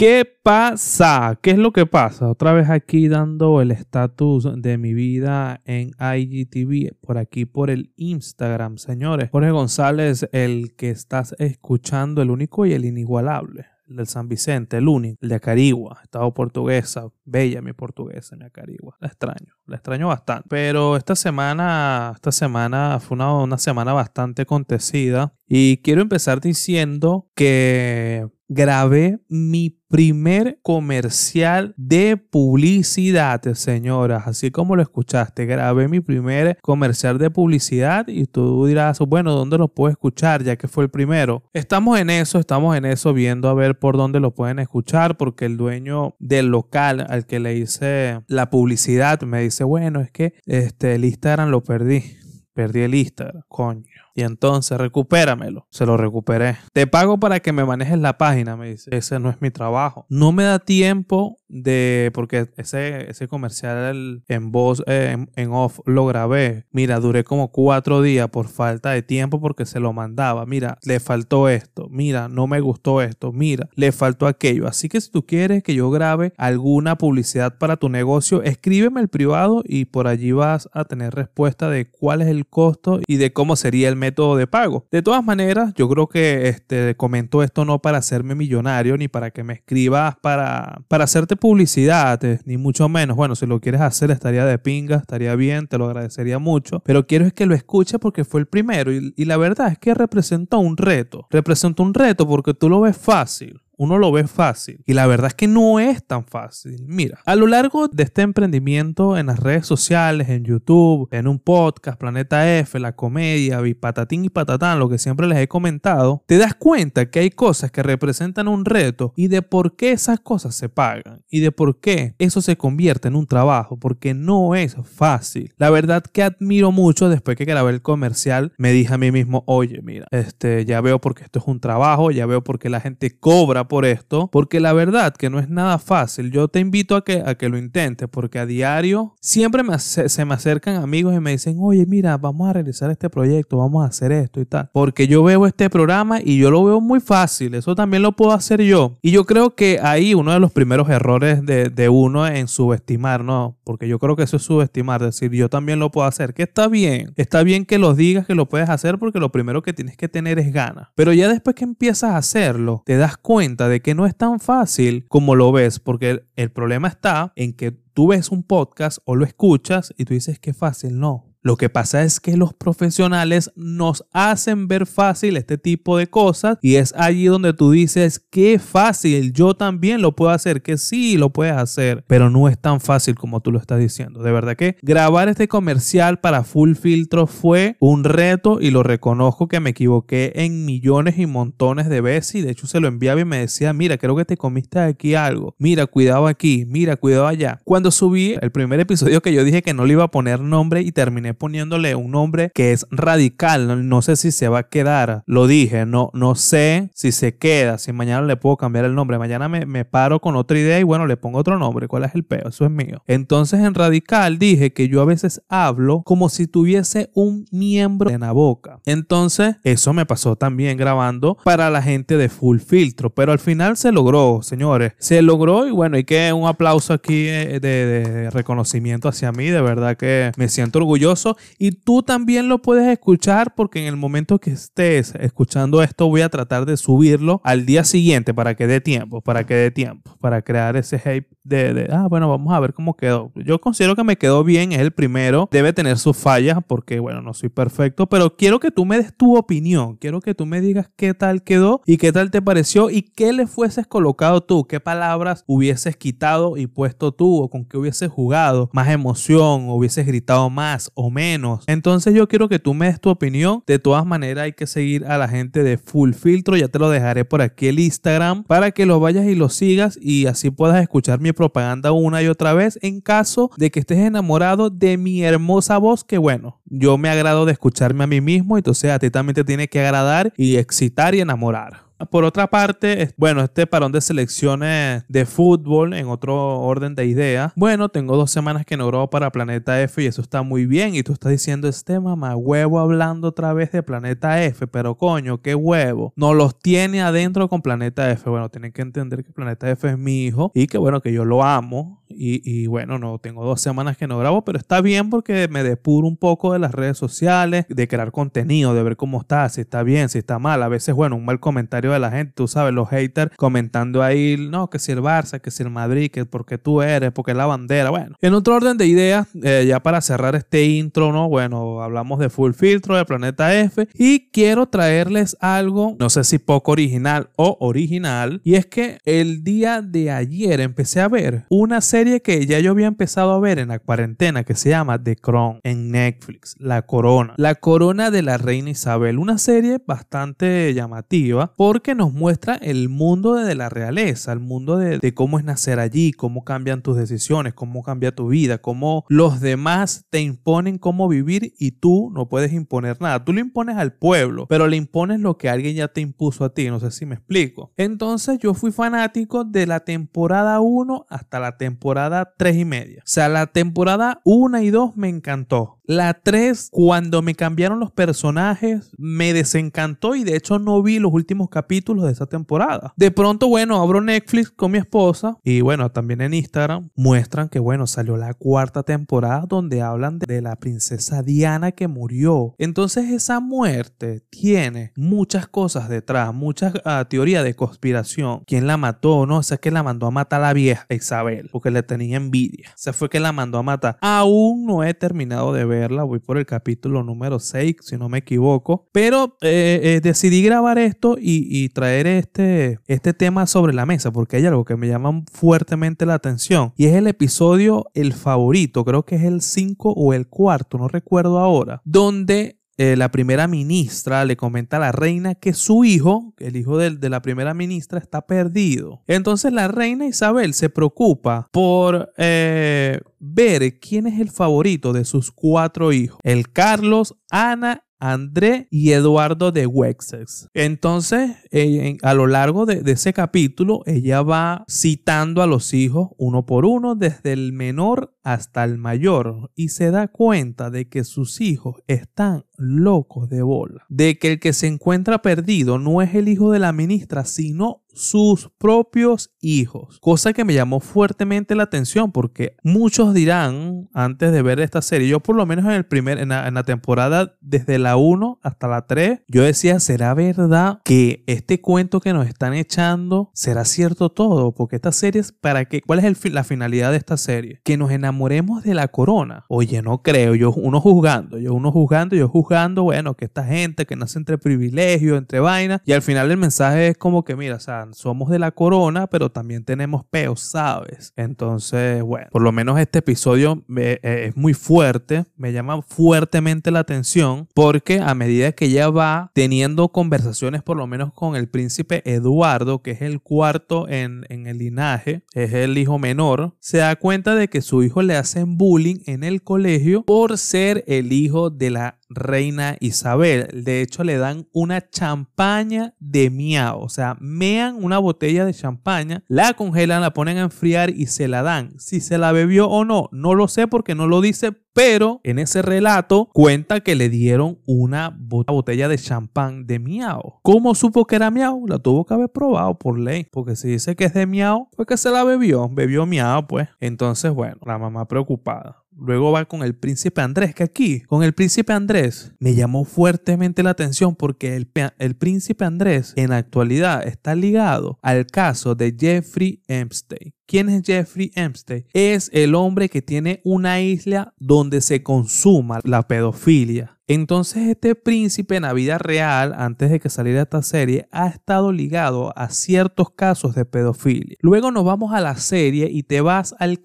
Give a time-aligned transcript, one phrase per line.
[0.00, 1.38] ¿Qué pasa?
[1.42, 2.26] ¿Qué es lo que pasa?
[2.26, 7.92] Otra vez aquí dando el estatus de mi vida en IGTV, por aquí por el
[7.96, 9.28] Instagram, señores.
[9.30, 14.78] Jorge González, el que estás escuchando, el único y el inigualable el del San Vicente,
[14.78, 18.96] el único, el de Acarigua, estado portuguesa, bella mi portuguesa, mi Acarigua.
[19.00, 20.46] La extraño, la extraño bastante.
[20.48, 27.28] Pero esta semana, esta semana fue una, una semana bastante acontecida y quiero empezar diciendo
[27.34, 34.28] que grabé mi primer comercial de publicidad, señoras.
[34.28, 39.58] Así como lo escuchaste, grabé mi primer comercial de publicidad y tú dirás, bueno, ¿dónde
[39.58, 40.44] lo puedo escuchar?
[40.44, 41.42] Ya que fue el primero.
[41.52, 45.44] Estamos en eso, estamos en eso, viendo a ver por dónde lo pueden escuchar, porque
[45.44, 50.34] el dueño del local al que le hice la publicidad me dice, bueno, es que
[50.46, 52.16] este, el Instagram lo perdí.
[52.54, 53.89] Perdí el Instagram, coño.
[54.14, 55.66] Y entonces, recupéramelo.
[55.70, 56.58] Se lo recuperé.
[56.72, 58.94] Te pago para que me manejes la página, me dice.
[58.94, 60.06] Ese no es mi trabajo.
[60.08, 62.10] No me da tiempo de.
[62.14, 66.64] Porque ese, ese comercial en voz, eh, en, off, lo grabé.
[66.70, 70.46] Mira, duré como cuatro días por falta de tiempo porque se lo mandaba.
[70.46, 71.88] Mira, le faltó esto.
[71.90, 73.32] Mira, no me gustó esto.
[73.32, 74.66] Mira, le faltó aquello.
[74.66, 79.08] Así que si tú quieres que yo grabe alguna publicidad para tu negocio, escríbeme el
[79.08, 83.32] privado y por allí vas a tener respuesta de cuál es el costo y de
[83.32, 84.86] cómo sería el método de pago.
[84.90, 89.30] De todas maneras, yo creo que este, comento esto no para hacerme millonario ni para
[89.30, 93.16] que me escribas para, para hacerte publicidad, eh, ni mucho menos.
[93.16, 96.80] Bueno, si lo quieres hacer estaría de pinga, estaría bien, te lo agradecería mucho.
[96.84, 99.78] Pero quiero es que lo escuche porque fue el primero y, y la verdad es
[99.78, 101.26] que representó un reto.
[101.30, 105.28] Representó un reto porque tú lo ves fácil uno lo ve fácil y la verdad
[105.28, 106.84] es que no es tan fácil.
[106.86, 111.38] Mira, a lo largo de este emprendimiento en las redes sociales, en YouTube, en un
[111.38, 116.36] podcast, Planeta F, la comedia, patatín y patatán, lo que siempre les he comentado, te
[116.36, 120.54] das cuenta que hay cosas que representan un reto y de por qué esas cosas
[120.54, 124.76] se pagan y de por qué eso se convierte en un trabajo, porque no es
[124.84, 125.54] fácil.
[125.56, 129.42] La verdad que admiro mucho después que grabé el comercial, me dije a mí mismo,
[129.46, 133.18] oye, mira, este, ya veo porque esto es un trabajo, ya veo porque la gente
[133.18, 136.32] cobra por esto, porque la verdad que no es nada fácil.
[136.32, 140.34] Yo te invito a que, a que lo intentes, porque a diario siempre se me
[140.34, 144.10] acercan amigos y me dicen, oye, mira, vamos a realizar este proyecto, vamos a hacer
[144.10, 144.68] esto y tal.
[144.72, 148.32] Porque yo veo este programa y yo lo veo muy fácil, eso también lo puedo
[148.32, 148.98] hacer yo.
[149.02, 153.22] Y yo creo que ahí uno de los primeros errores de, de uno en subestimar,
[153.22, 153.56] ¿no?
[153.62, 156.66] Porque yo creo que eso es subestimar, decir, yo también lo puedo hacer, que está
[156.66, 159.96] bien, está bien que lo digas que lo puedes hacer porque lo primero que tienes
[159.96, 160.88] que tener es ganas.
[160.96, 164.40] Pero ya después que empiezas a hacerlo, te das cuenta de que no es tan
[164.40, 169.16] fácil como lo ves, porque el, problema está en que tú ves un podcast o
[169.16, 171.29] lo escuchas y tú dices que fácil, no.
[171.42, 176.58] Lo que pasa es que los profesionales nos hacen ver fácil este tipo de cosas
[176.60, 181.16] y es allí donde tú dices, qué fácil, yo también lo puedo hacer, que sí
[181.16, 184.22] lo puedes hacer, pero no es tan fácil como tú lo estás diciendo.
[184.22, 189.48] De verdad que grabar este comercial para Full Filtro fue un reto y lo reconozco
[189.48, 193.22] que me equivoqué en millones y montones de veces y de hecho se lo enviaba
[193.22, 197.26] y me decía, mira, creo que te comiste aquí algo, mira, cuidado aquí, mira, cuidado
[197.26, 197.60] allá.
[197.64, 200.82] Cuando subí el primer episodio que yo dije que no le iba a poner nombre
[200.82, 203.88] y terminé poniéndole un nombre que es radical.
[203.88, 205.22] No, sé si se va a quedar.
[205.26, 207.78] Lo dije, no, no sé si se queda.
[207.78, 209.18] Si mañana le puedo cambiar el nombre.
[209.18, 211.88] Mañana me, me paro con otra idea y bueno, le pongo otro nombre.
[211.88, 212.48] ¿Cuál es el peo?
[212.48, 213.02] Eso es mío.
[213.06, 218.20] Entonces en radical dije que yo a veces hablo como si tuviese un miembro en
[218.20, 218.80] la boca.
[218.86, 223.10] Entonces eso me pasó también grabando para la gente de Full Filtro.
[223.10, 224.92] Pero al final se logró, señores.
[224.98, 229.46] Se logró y bueno, hay que un aplauso aquí eh, de reconocimiento hacia mí.
[229.46, 231.19] De verdad que me siento orgulloso
[231.58, 236.22] y tú también lo puedes escuchar porque en el momento que estés escuchando esto voy
[236.22, 240.16] a tratar de subirlo al día siguiente para que dé tiempo, para que dé tiempo,
[240.20, 243.32] para crear ese hype de, ah, bueno, vamos a ver cómo quedó.
[243.34, 247.22] Yo considero que me quedó bien, es el primero, debe tener sus fallas porque, bueno,
[247.22, 250.60] no soy perfecto, pero quiero que tú me des tu opinión, quiero que tú me
[250.60, 254.66] digas qué tal quedó y qué tal te pareció y qué le fueses colocado tú,
[254.66, 260.06] qué palabras hubieses quitado y puesto tú o con qué hubieses jugado, más emoción, hubieses
[260.06, 261.64] gritado más o menos.
[261.66, 263.62] Entonces yo quiero que tú me des tu opinión.
[263.66, 266.56] De todas maneras hay que seguir a la gente de Full Filtro.
[266.56, 269.98] Ya te lo dejaré por aquí el Instagram para que lo vayas y lo sigas
[270.00, 273.98] y así puedas escuchar mi propaganda una y otra vez en caso de que estés
[273.98, 278.56] enamorado de mi hermosa voz que bueno, yo me agrado de escucharme a mí mismo,
[278.56, 281.89] entonces a ti también te tiene que agradar y excitar y enamorar.
[282.08, 287.52] Por otra parte, bueno, este parón de selecciones de fútbol en otro orden de ideas.
[287.56, 290.94] Bueno, tengo dos semanas que no grabo para Planeta F y eso está muy bien.
[290.94, 295.42] Y tú estás diciendo, este mamá huevo hablando otra vez de Planeta F, pero coño,
[295.42, 296.12] qué huevo.
[296.16, 298.30] No los tiene adentro con Planeta F.
[298.30, 301.24] Bueno, tienen que entender que Planeta F es mi hijo y que bueno, que yo
[301.24, 301.99] lo amo.
[302.10, 305.62] Y, y bueno, no tengo dos semanas que no grabo, pero está bien porque me
[305.62, 309.60] depuro un poco de las redes sociales, de crear contenido, de ver cómo está, si
[309.60, 310.62] está bien, si está mal.
[310.62, 314.36] A veces, bueno, un mal comentario de la gente, tú sabes, los haters comentando ahí,
[314.50, 317.46] no, que si el Barça, que si el Madrid, que porque tú eres, porque la
[317.46, 317.90] bandera.
[317.90, 321.28] Bueno, en otro orden de ideas, eh, ya para cerrar este intro, ¿no?
[321.28, 326.38] Bueno, hablamos de Full Filtro, de Planeta F, y quiero traerles algo, no sé si
[326.38, 331.80] poco original o original, y es que el día de ayer empecé a ver una
[331.80, 335.16] serie que ya yo había empezado a ver en la cuarentena que se llama The
[335.16, 337.34] Crown en Netflix, La Corona.
[337.36, 343.34] La Corona de la Reina Isabel, una serie bastante llamativa porque nos muestra el mundo
[343.34, 347.52] de la realeza, el mundo de, de cómo es nacer allí, cómo cambian tus decisiones,
[347.52, 352.54] cómo cambia tu vida, cómo los demás te imponen cómo vivir y tú no puedes
[352.54, 353.22] imponer nada.
[353.22, 356.54] Tú le impones al pueblo, pero le impones lo que alguien ya te impuso a
[356.54, 356.70] ti.
[356.70, 357.72] No sé si me explico.
[357.76, 361.89] Entonces yo fui fanático de la temporada 1 hasta la temporada
[362.36, 362.98] 3 y media.
[363.00, 365.78] O sea, la temporada 1 y 2 me encantó.
[365.84, 371.12] La 3, cuando me cambiaron los personajes, me desencantó y de hecho no vi los
[371.12, 372.94] últimos capítulos de esa temporada.
[372.96, 377.58] De pronto, bueno, abro Netflix con mi esposa y bueno, también en Instagram muestran que
[377.58, 382.54] bueno, salió la cuarta temporada donde hablan de la princesa Diana que murió.
[382.58, 388.44] Entonces esa muerte tiene muchas cosas detrás, muchas uh, teorías de conspiración.
[388.46, 389.26] ¿Quién la mató?
[389.26, 392.16] No, o sea, que la mandó a matar a la vieja Isabel porque le tenía
[392.16, 392.70] envidia.
[392.70, 393.98] O sea, fue que la mandó a matar.
[394.00, 398.18] Aún no he terminado de ver voy por el capítulo número 6, si no me
[398.18, 398.88] equivoco.
[398.92, 404.36] Pero eh, eh, decidí grabar esto y, traer este, este tema sobre la mesa porque
[404.36, 409.04] hay algo que me llama fuertemente la atención y es el episodio el favorito, creo
[409.04, 414.24] que es el 5 o el cuarto, no recuerdo ahora, donde eh, la primera ministra
[414.24, 418.22] le comenta a la reina que su hijo, el hijo de, la primera ministra, está
[418.22, 419.02] perdido.
[419.06, 425.30] Entonces la reina Isabel se preocupa por eh, ver quién es el favorito de sus
[425.30, 426.18] cuatro hijos.
[426.22, 430.48] El Carlos, Ana André y Eduardo de Wexex.
[430.54, 436.08] Entonces, eh, a lo largo de, de, ese capítulo, ella va citando a los hijos
[436.16, 441.04] uno por uno, desde el menor hasta el mayor, y se da cuenta de que
[441.04, 446.14] sus hijos están locos de bola, de que el que se encuentra perdido no es
[446.14, 451.64] el hijo de la ministra, sino sus propios hijos, cosa que me llamó fuertemente la
[451.64, 455.84] atención porque muchos dirán antes de ver esta serie, yo por lo menos en el
[455.84, 461.24] primer en la, temporada desde la 1 hasta la 3, yo decía, ¿será verdad que
[461.26, 464.52] este cuento que nos están echando será cierto todo?
[464.52, 467.60] Porque esta serie es para qué, ¿cuál es la finalidad de esta serie?
[467.64, 469.44] Que nos enamoremos de la corona.
[469.48, 473.86] Oye, no creo, yo uno juzgando, yo uno juzgando, yo juzgando, bueno, que esta gente
[473.86, 477.56] que nace entre privilegios, entre vainas, y al final el mensaje es como que, mira,
[477.56, 481.12] o sea, somos de la corona, pero también tenemos peos, ¿sabes?
[481.16, 486.80] Entonces, bueno, por lo menos este episodio eh, es muy fuerte, me llama fuertemente la
[486.80, 492.02] atención, porque a medida que ella va teniendo conversaciones, por lo menos con el príncipe
[492.04, 496.96] Eduardo, que es el cuarto en, en el linaje, es el hijo menor, se da
[496.96, 501.50] cuenta de que su hijo le hacen bullying en el colegio por ser el hijo
[501.50, 503.48] de la reina Isabel.
[503.64, 506.80] De hecho, le dan una champaña de miau.
[506.80, 511.28] O sea, mean una botella de champaña, la congelan, la ponen a enfriar y se
[511.28, 511.78] la dan.
[511.78, 515.38] Si se la bebió o no, no lo sé porque no lo dice, pero en
[515.38, 520.40] ese relato cuenta que le dieron una botella de champán de miau.
[520.42, 521.66] ¿Cómo supo que era miau?
[521.66, 523.26] La tuvo que haber probado por ley.
[523.32, 525.68] Porque si dice que es de miau, fue que se la bebió.
[525.68, 526.68] Bebió miau, pues.
[526.80, 528.79] Entonces, bueno, la mamá preocupada.
[528.96, 533.62] Luego va con el príncipe Andrés, que aquí, con el príncipe Andrés, me llamó fuertemente
[533.62, 539.62] la atención porque el, príncipe Andrés en la actualidad está ligado al caso de Jeffrey
[539.68, 540.34] Epstein.
[540.50, 541.86] ¿Quién es Jeffrey Epstein?
[541.92, 546.98] Es el hombre que tiene una isla donde se consuma la pedofilia.
[547.06, 551.70] Entonces este príncipe en la vida real, antes de que saliera esta serie, ha estado
[551.70, 554.36] ligado a ciertos casos de pedofilia.
[554.40, 556.80] Luego nos vamos a la serie y te vas al,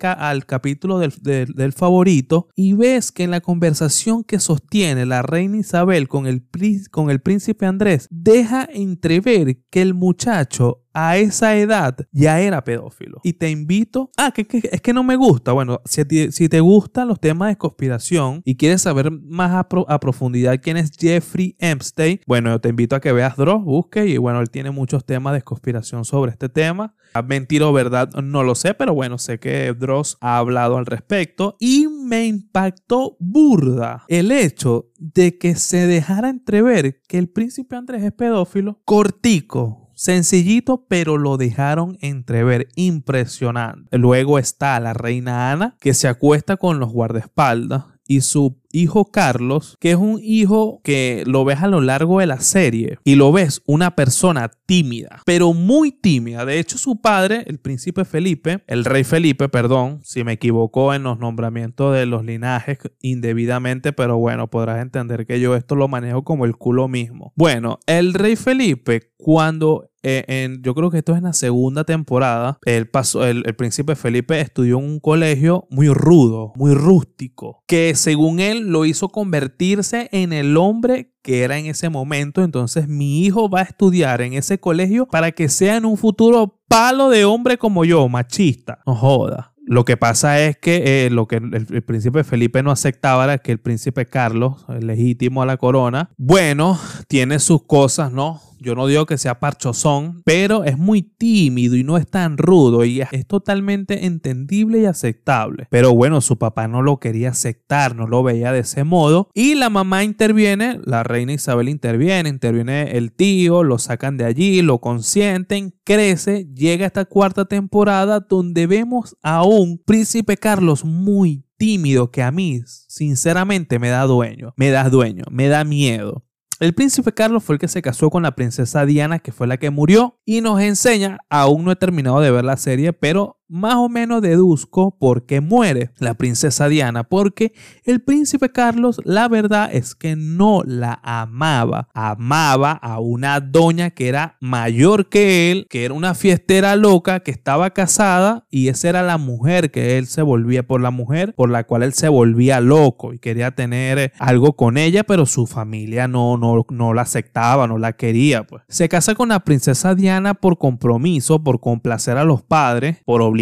[0.45, 6.27] capítulo del, favorito y ves que en la conversación que sostiene la reina Isabel con
[6.27, 6.43] el,
[6.91, 13.19] con el príncipe Andrés, deja entrever que el muchacho a esa edad ya era pedófilo.
[13.23, 15.51] Y te invito, ah, que, es que no me gusta.
[15.51, 19.99] Bueno, si te, si te gustan los temas de conspiración y quieres saber más a,
[19.99, 24.17] profundidad quién es Jeffrey Epstein, bueno, yo te invito a que veas Dross, busque y
[24.17, 26.95] bueno, él tiene muchos temas de conspiración sobre este tema.
[27.27, 31.57] Mentira o verdad, no lo sé, pero bueno, sé que Dross ha hablado al respecto
[31.59, 38.03] y me impactó burda el hecho de que se dejara entrever que el príncipe Andrés
[38.03, 42.67] es pedófilo cortico Sencillito, pero lo dejaron entrever.
[42.75, 43.97] Impresionante.
[43.97, 49.77] Luego está la reina Ana, que se acuesta con los guardaespaldas y su hijo Carlos,
[49.79, 53.31] que es un hijo que lo ves a lo largo de la serie y lo
[53.31, 56.45] ves una persona tímida, pero muy tímida.
[56.45, 61.03] De hecho, su padre, el príncipe Felipe, el rey Felipe, perdón, si me equivoco en
[61.03, 66.23] los nombramientos de los linajes indebidamente, pero bueno, podrás entender que yo esto lo manejo
[66.23, 67.33] como el culo mismo.
[67.35, 71.83] Bueno, el rey Felipe, cuando eh, en, yo creo que esto es en la segunda
[71.83, 77.63] temporada, el, paso, el, el príncipe Felipe estudió en un colegio muy rudo, muy rústico,
[77.65, 82.43] que según él lo hizo convertirse en el hombre que era en ese momento.
[82.43, 86.61] Entonces mi hijo va a estudiar en ese colegio para que sea en un futuro
[86.67, 88.79] palo de hombre como yo, machista.
[88.85, 89.53] No joda.
[89.67, 93.51] Lo que pasa es que eh, lo que el, príncipe Felipe no aceptaba era que
[93.51, 98.41] el príncipe Carlos, el legítimo a la corona, bueno, tiene sus cosas, ¿no?
[98.59, 102.85] Yo no digo que sea parchosón, pero es muy tímido y no es tan rudo
[102.85, 105.67] y es totalmente entendible y aceptable.
[105.69, 109.29] Pero bueno, su papá no lo quería aceptar, no lo veía de ese modo.
[109.33, 114.61] Y la mamá interviene, la reina Isabel interviene, interviene el tío, lo sacan de allí,
[114.61, 122.11] lo consienten, crece, llega esta cuarta temporada donde vemos a un príncipe Carlos muy tímido
[122.11, 126.25] que a mí sinceramente me da dueño, me da dueño, me da miedo.
[126.59, 129.57] El príncipe Carlos fue el que se casó con la princesa Diana, que fue la
[129.57, 133.75] que murió, y nos enseña, aún no he terminado de ver la serie, pero más
[133.75, 139.69] o menos deduzco por qué muere la princesa Diana, porque el príncipe Carlos la verdad
[139.73, 145.85] es que no la amaba, amaba a una doña que era mayor que él, que
[145.85, 150.21] era una fiestera loca, que estaba casada y esa era la mujer que él se
[150.21, 154.55] volvía por la mujer por la cual él se volvía loco y quería tener algo
[154.55, 158.45] con ella, pero su familia no, no, no la aceptaba, no la quería.
[158.45, 158.63] Pues.
[158.67, 163.34] Se casa con la princesa Diana por compromiso, por complacer a los padres, por obligación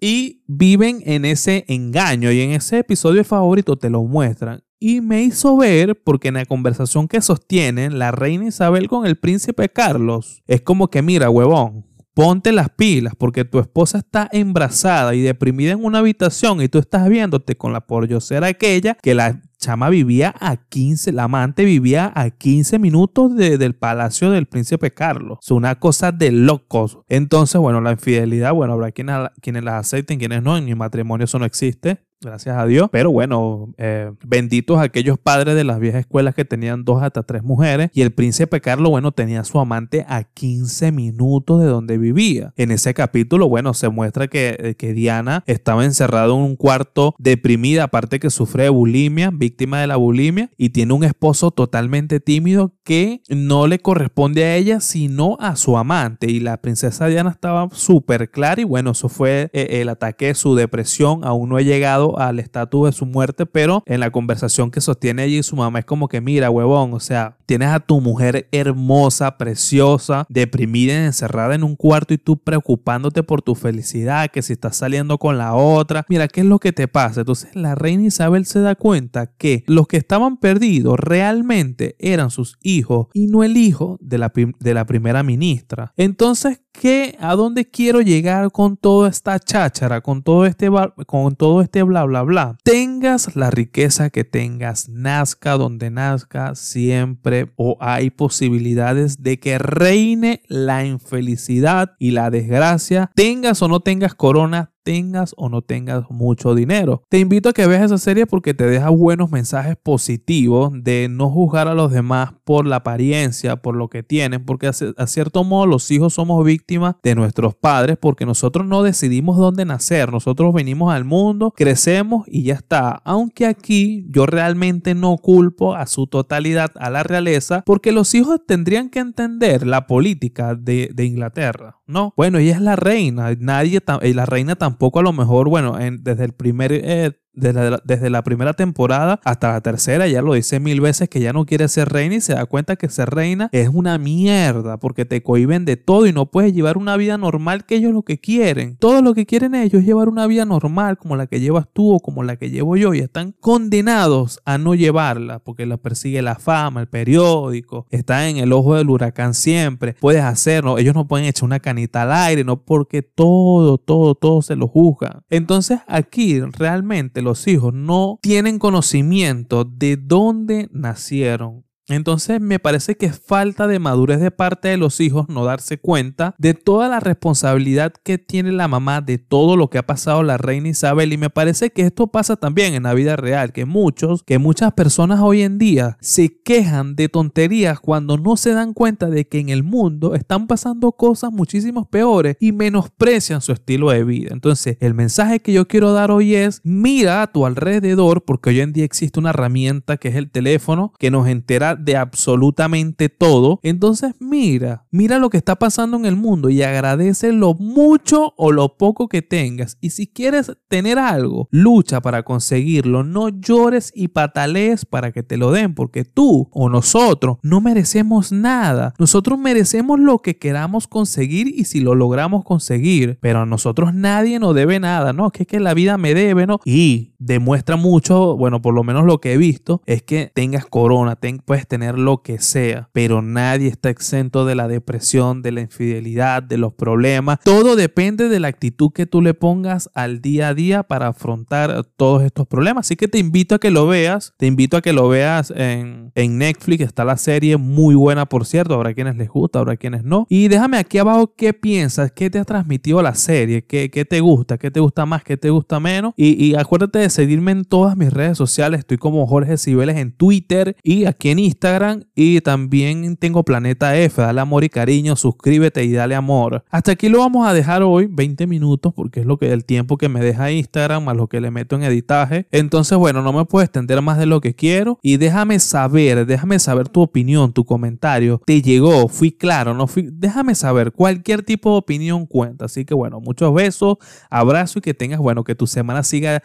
[0.00, 4.62] y viven en ese engaño y en ese episodio favorito te lo muestran.
[4.78, 9.16] Y me hizo ver, porque en la conversación que sostienen la reina Isabel con el
[9.16, 15.14] príncipe Carlos, es como que mira, huevón, ponte las pilas porque tu esposa está embrazada
[15.14, 19.42] y deprimida en una habitación y tú estás viéndote con la pordiosera aquella que la
[19.66, 25.38] chama vivía a 15, la amante vivía a 15 minutos del palacio del príncipe Carlos.
[25.42, 26.98] Es una cosa de locos.
[27.08, 30.56] Entonces, bueno, la infidelidad, bueno, habrá quienes, quienes la acepten, quienes no.
[30.56, 32.88] En mi matrimonio eso no existe gracias a Dios.
[32.90, 37.42] Pero bueno, eh, benditos aquellos padres de las viejas escuelas que tenían dos hasta tres
[37.42, 37.90] mujeres.
[37.92, 42.52] Y el príncipe Carlos, bueno, tenía a su amante a 15 minutos de donde vivía.
[42.56, 47.14] En ese capítulo, bueno, se muestra que, eh, que Diana estaba encerrada en un cuarto
[47.18, 52.20] deprimida, aparte que sufre de bulimia, víctima de la bulimia, y tiene un esposo totalmente
[52.20, 56.30] tímido que no le corresponde a ella, sino a su amante.
[56.30, 60.34] Y la princesa Diana estaba súper clara y bueno, eso fue eh, el ataque de
[60.34, 61.24] su depresión.
[61.24, 65.22] Aún no he llegado al estatus de su muerte, pero en la conversación que sostiene
[65.22, 69.36] allí su mamá es como que, mira, huevón, o sea, tienes a tu mujer hermosa,
[69.38, 74.76] preciosa, deprimida, encerrada en un cuarto y tú preocupándote por tu felicidad, que si estás
[74.76, 77.20] saliendo con la otra, mira, ¿qué es lo que te pasa?
[77.20, 82.58] Entonces la reina Isabel se da cuenta que los que estaban perdidos realmente eran sus
[82.62, 85.92] hijos y no el hijo de la, de la primera ministra.
[85.96, 90.68] Entonces, ¿qué, ¿a dónde quiero llegar con toda esta cháchara, con todo este,
[91.06, 92.58] con todo este bla, bla, bla?
[92.62, 100.42] Tengas la riqueza que tengas, nazca donde nazca, siempre o hay posibilidades de que reine
[100.48, 106.54] la infelicidad y la desgracia, tengas o no tengas corona, tengas o no tengas mucho
[106.54, 107.02] dinero.
[107.08, 111.28] Te invito a que veas esa serie porque te deja buenos mensajes positivos de no
[111.28, 115.66] juzgar a los demás por la apariencia, por lo que tienen, porque a cierto modo
[115.66, 120.94] los hijos somos víctimas de nuestros padres porque nosotros no decidimos dónde nacer, nosotros venimos
[120.94, 123.02] al mundo, crecemos y ya está.
[123.04, 128.40] Aunque aquí yo realmente no culpo a su totalidad a la realeza porque los hijos
[128.46, 132.12] tendrían que entender la política de, Inglaterra, ¿no?
[132.16, 135.76] Bueno, ella es la reina, nadie, y la reina tampoco poco a lo mejor, bueno,
[136.00, 140.80] desde el primer eh, desde la, primera temporada hasta la tercera, ya lo dice mil
[140.80, 143.68] veces que ya no quiere ser reina y se da cuenta que ser reina es
[143.72, 147.76] una mierda porque te cohiben de todo y no puedes llevar una vida normal que
[147.76, 148.76] ellos lo que quieren.
[148.78, 151.94] Todo lo que quieren ellos es llevar una vida normal como la que llevas tú
[151.94, 156.22] o como la que llevo yo y están condenados a no llevarla porque la persigue
[156.22, 159.94] la fama, el periódico, está en el ojo del huracán siempre.
[160.00, 164.40] Puedes hacerlo, ellos no pueden echar una canita al aire, no porque todo, todo, todo
[164.42, 165.22] se lo juzgan.
[165.28, 173.06] Entonces aquí realmente los hijos no tienen conocimiento de dónde nacieron, entonces me parece que
[173.06, 177.00] es falta de madurez de parte de los hijos no darse cuenta de toda la
[177.00, 181.16] responsabilidad que tiene la mamá de todo lo que ha pasado la reina Isabel y
[181.16, 185.20] me parece que esto pasa también en la vida real, que muchos, que muchas personas
[185.20, 189.48] hoy en día se quejan de tonterías cuando no se dan cuenta de que en
[189.48, 194.30] el mundo están pasando cosas muchísimo peores y menosprecian su estilo de vida.
[194.32, 198.60] Entonces el mensaje que yo quiero dar hoy es mira a tu alrededor porque hoy
[198.60, 203.60] en día existe una herramienta que es el teléfono que nos entera de absolutamente todo.
[203.62, 208.52] Entonces mira, mira lo que está pasando en el mundo y agradece lo mucho o
[208.52, 209.78] lo poco que tengas.
[209.80, 213.04] Y si quieres tener algo, lucha para conseguirlo.
[213.04, 218.32] No llores y patalees para que te lo den, porque tú o nosotros no merecemos
[218.32, 218.94] nada.
[218.98, 224.38] Nosotros merecemos lo que queramos conseguir y si lo logramos conseguir, pero a nosotros nadie
[224.38, 225.30] nos debe nada, ¿no?
[225.30, 226.60] Que es que la vida me debe, ¿no?
[226.64, 231.16] Y demuestra mucho, bueno, por lo menos lo que he visto, es que tengas corona,
[231.16, 235.60] ten, puedes tener lo que sea, pero nadie está exento de la depresión, de la
[235.60, 237.38] infidelidad, de los problemas.
[237.44, 241.84] Todo depende de la actitud que tú le pongas al día a día para afrontar
[241.96, 242.86] todos estos problemas.
[242.86, 246.12] Así que te invito a que lo veas, te invito a que lo veas en,
[246.14, 250.04] en Netflix, está la serie muy buena, por cierto, habrá quienes les gusta, habrá quienes
[250.04, 250.26] no.
[250.28, 254.20] Y déjame aquí abajo qué piensas, qué te ha transmitido la serie, qué, qué te
[254.20, 256.14] gusta, qué te gusta más, qué te gusta menos.
[256.16, 260.12] Y, y acuérdate de seguirme en todas mis redes sociales, estoy como Jorge Cibeles en
[260.12, 265.84] Twitter y aquí en Instagram y también tengo Planeta F, dale amor y cariño, suscríbete
[265.84, 266.64] y dale amor.
[266.70, 269.96] Hasta aquí lo vamos a dejar hoy, 20 minutos, porque es lo que el tiempo
[269.96, 272.46] que me deja Instagram más lo que le meto en editaje.
[272.50, 276.58] Entonces, bueno, no me puedo extender más de lo que quiero y déjame saber, déjame
[276.58, 278.40] saber tu opinión, tu comentario.
[278.44, 279.08] ¿Te llegó?
[279.08, 279.74] ¿Fui claro?
[279.74, 280.08] ¿No fui?
[280.12, 282.66] Déjame saber, cualquier tipo de opinión cuenta.
[282.66, 283.96] Así que bueno, muchos besos,
[284.30, 286.42] abrazo y que tengas, bueno, que tu semana siga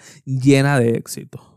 [0.52, 1.51] llena de éxito.